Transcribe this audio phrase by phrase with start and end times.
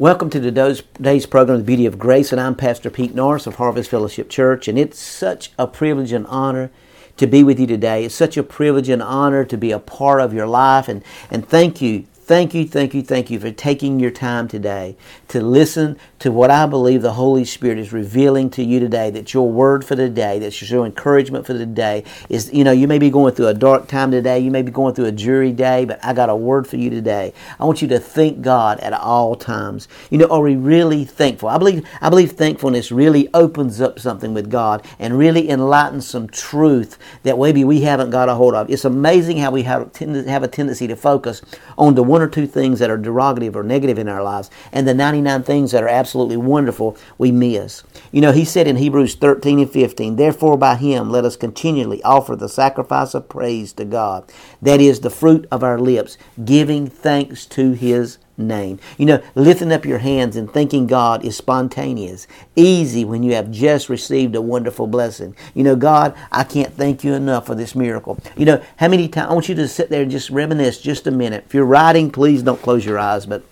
[0.00, 3.90] Welcome to today's program, The Beauty of Grace, and I'm Pastor Pete Norris of Harvest
[3.90, 6.70] Fellowship Church, and it's such a privilege and honor
[7.16, 8.04] to be with you today.
[8.04, 11.48] It's such a privilege and honor to be a part of your life, and, and
[11.48, 15.98] thank you Thank you, thank you, thank you for taking your time today to listen
[16.20, 19.10] to what I believe the Holy Spirit is revealing to you today.
[19.10, 22.72] That your word for the day, that's your encouragement for the day is, you know,
[22.72, 25.12] you may be going through a dark time today, you may be going through a
[25.12, 27.32] dreary day, but I got a word for you today.
[27.58, 29.88] I want you to thank God at all times.
[30.10, 31.48] You know, are we really thankful?
[31.48, 36.28] I believe, I believe thankfulness really opens up something with God and really enlightens some
[36.28, 38.70] truth that maybe we haven't got a hold of.
[38.70, 41.42] It's amazing how we have, have a tendency to focus
[41.76, 44.86] on the one or two things that are derogative or negative in our lives, and
[44.86, 47.82] the 99 things that are absolutely wonderful we miss.
[48.12, 52.02] You know, he said in Hebrews 13 and 15, Therefore by him let us continually
[52.02, 54.30] offer the sacrifice of praise to God.
[54.62, 58.78] That is the fruit of our lips, giving thanks to his name.
[58.96, 63.50] You know, lifting up your hands and thanking God is spontaneous, easy when you have
[63.50, 65.34] just received a wonderful blessing.
[65.54, 68.18] You know, God, I can't thank you enough for this miracle.
[68.36, 71.06] You know, how many times I want you to sit there and just reminisce just
[71.06, 71.44] a minute.
[71.46, 73.42] If you're writing, please don't close your eyes, but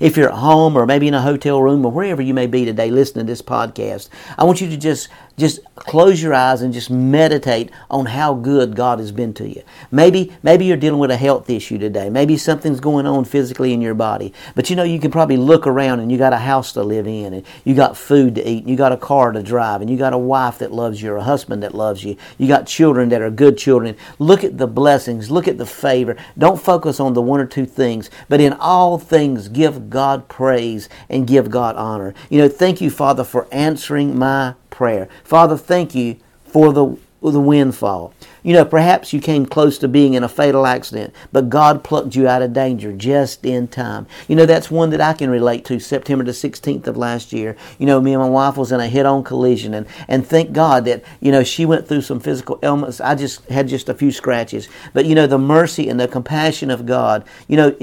[0.00, 2.64] if you're at home or maybe in a hotel room or wherever you may be
[2.64, 6.72] today listening to this podcast, I want you to just just close your eyes and
[6.72, 9.62] just meditate on how good God has been to you.
[9.90, 12.08] Maybe maybe you're dealing with a health issue today.
[12.08, 14.32] Maybe something's going on physically in your body.
[14.54, 17.06] But you know you can probably look around and you got a house to live
[17.06, 19.90] in and you got food to eat and you got a car to drive and
[19.90, 22.16] you got a wife that loves you or a husband that loves you.
[22.38, 23.96] You got children that are good children.
[24.18, 26.16] Look at the blessings, look at the favor.
[26.38, 30.88] Don't focus on the one or two things, but in all things give God praise
[31.10, 32.14] and give God honor.
[32.30, 35.08] You know, thank you Father for answering my prayer.
[35.24, 38.12] Father, thank you for the, the windfall.
[38.42, 42.14] You know, perhaps you came close to being in a fatal accident, but God plucked
[42.14, 44.06] you out of danger just in time.
[44.28, 47.56] You know, that's one that I can relate to September the 16th of last year.
[47.78, 50.52] You know, me and my wife was in a head on collision, and, and thank
[50.52, 53.00] God that, you know, she went through some physical ailments.
[53.00, 54.68] I just had just a few scratches.
[54.92, 57.74] But, you know, the mercy and the compassion of God, you know,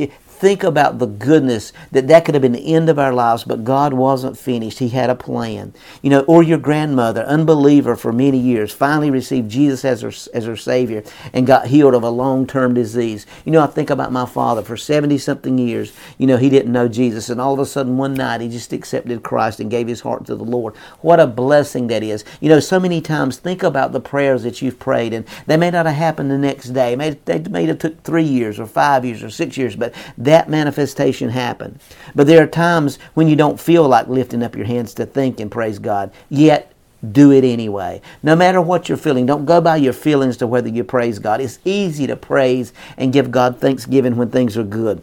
[0.43, 3.63] think about the goodness that that could have been the end of our lives, but
[3.63, 4.79] God wasn't finished.
[4.79, 5.73] He had a plan.
[6.01, 10.43] You know, or your grandmother, unbeliever for many years, finally received Jesus as her, as
[10.43, 11.01] her Savior
[11.31, 13.25] and got healed of a long term disease.
[13.45, 15.93] You know, I think about my father for 70 something years.
[16.17, 18.73] You know, he didn't know Jesus, and all of a sudden one night he just
[18.73, 20.75] accepted Christ and gave his heart to the Lord.
[20.99, 22.25] What a blessing that is.
[22.41, 25.71] You know, so many times think about the prayers that you've prayed, and they may
[25.71, 26.97] not have happened the next day.
[26.97, 30.32] May, they may have took three years or five years or six years, but that
[30.49, 31.79] manifestation happen.
[32.16, 35.39] But there are times when you don't feel like lifting up your hands to think
[35.39, 36.73] and praise God, yet
[37.11, 38.01] do it anyway.
[38.21, 41.41] No matter what you're feeling, don't go by your feelings to whether you praise God.
[41.41, 45.01] It's easy to praise and give God thanksgiving when things are good.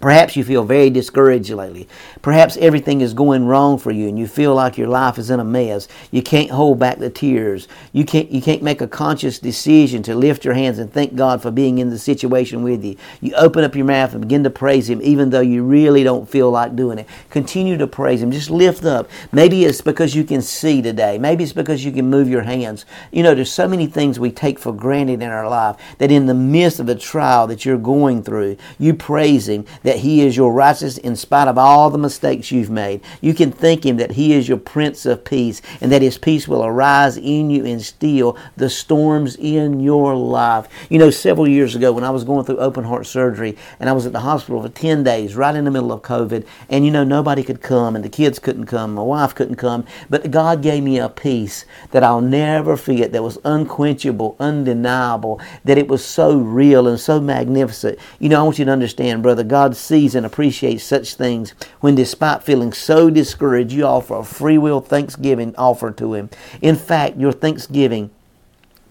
[0.00, 1.88] Perhaps you feel very discouraged lately.
[2.22, 5.40] Perhaps everything is going wrong for you and you feel like your life is in
[5.40, 5.88] a mess.
[6.10, 7.66] You can't hold back the tears.
[7.92, 11.40] You can't, you can't make a conscious decision to lift your hands and thank God
[11.40, 12.96] for being in the situation with you.
[13.20, 16.28] You open up your mouth and begin to praise Him even though you really don't
[16.28, 17.08] feel like doing it.
[17.30, 18.30] Continue to praise Him.
[18.30, 19.08] Just lift up.
[19.32, 21.18] Maybe it's because you can see today.
[21.18, 22.84] Maybe it's because you can move your hands.
[23.12, 26.26] You know, there's so many things we take for granted in our life that in
[26.26, 30.36] the midst of a trial that you're going through, you praise Him that He is
[30.36, 33.00] your righteousness in spite of all the mistakes you've made.
[33.20, 36.48] You can thank Him that He is your Prince of Peace and that His peace
[36.48, 40.66] will arise in you and still the storms in your life.
[40.90, 43.92] You know, several years ago when I was going through open heart surgery and I
[43.92, 46.90] was at the hospital for 10 days, right in the middle of COVID, and you
[46.90, 50.62] know, nobody could come and the kids couldn't come, my wife couldn't come, but God
[50.62, 56.04] gave me a peace that I'll never forget that was unquenchable, undeniable, that it was
[56.04, 58.00] so real and so magnificent.
[58.18, 61.94] You know, I want you to understand, brother, God sees and appreciates such things when,
[61.94, 66.30] despite feeling so discouraged, you offer a free will thanksgiving offer to Him.
[66.60, 68.10] In fact, your thanksgiving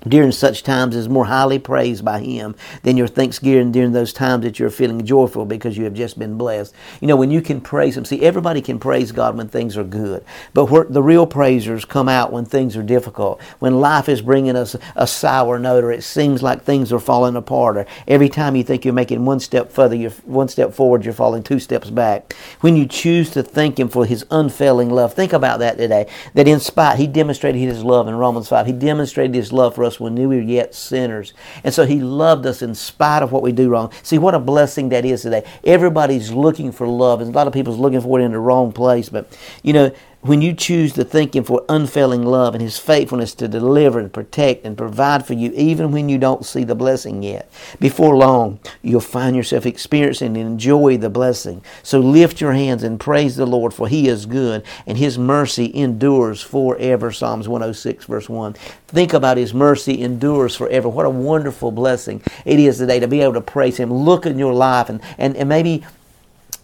[0.07, 4.43] during such times is more highly praised by Him than your thanksgiving during those times
[4.43, 6.73] that you're feeling joyful because you have just been blessed.
[7.01, 9.83] You know, when you can praise Him, see, everybody can praise God when things are
[9.83, 14.55] good, but the real praisers come out when things are difficult, when life is bringing
[14.55, 18.55] us a sour note, or it seems like things are falling apart, or every time
[18.55, 21.89] you think you're making one step further, you're one step forward, you're falling two steps
[21.89, 22.33] back.
[22.61, 26.07] When you choose to thank Him for His unfailing love, think about that today.
[26.33, 28.65] That in spite, He demonstrated His love in Romans 5.
[28.65, 31.33] He demonstrated His love for us us when we were yet sinners.
[31.63, 33.91] And so He loved us in spite of what we do wrong.
[34.03, 35.45] See, what a blessing that is today.
[35.63, 38.71] Everybody's looking for love, and a lot of people's looking for it in the wrong
[38.71, 39.09] place.
[39.09, 39.91] But, you know,
[40.25, 44.11] when you choose to thank Him for unfailing love and His faithfulness to deliver and
[44.11, 47.47] protect and provide for you, even when you don't see the blessing yet,
[47.79, 51.63] before long you'll find yourself experiencing and enjoy the blessing.
[51.83, 55.71] So lift your hands and praise the Lord, for He is good and His mercy
[55.75, 57.11] endures forever.
[57.11, 58.53] Psalms 106, verse 1.
[58.87, 60.89] Think about His mercy endures forever.
[60.89, 63.93] What a wonderful blessing it is today to be able to praise Him.
[63.93, 65.83] Look in your life and, and, and maybe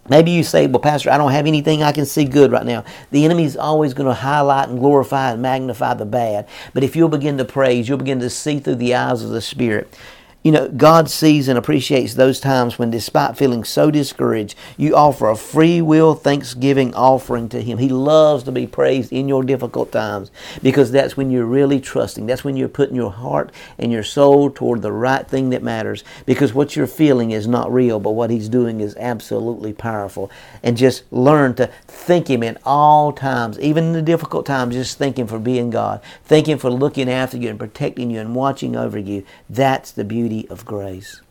[0.09, 2.83] Maybe you say, well, Pastor, I don't have anything I can see good right now.
[3.12, 6.48] The enemy is always going to highlight and glorify and magnify the bad.
[6.74, 9.42] But if you'll begin to praise, you'll begin to see through the eyes of the
[9.42, 9.95] Spirit.
[10.43, 15.29] You know, God sees and appreciates those times when, despite feeling so discouraged, you offer
[15.29, 17.77] a free will thanksgiving offering to Him.
[17.77, 20.31] He loves to be praised in your difficult times
[20.63, 22.25] because that's when you're really trusting.
[22.25, 26.03] That's when you're putting your heart and your soul toward the right thing that matters
[26.25, 30.31] because what you're feeling is not real, but what He's doing is absolutely powerful.
[30.63, 34.97] And just learn to thank Him in all times, even in the difficult times, just
[34.97, 36.01] thank Him for being God.
[36.25, 39.23] Thank Him for looking after you and protecting you and watching over you.
[39.47, 41.22] That's the beauty beauty of grace.